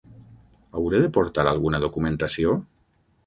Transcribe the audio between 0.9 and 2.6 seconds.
de portar alguna documentació?